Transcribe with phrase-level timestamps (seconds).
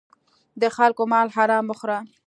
[0.61, 1.99] د خلکو مال حرام مه خوره.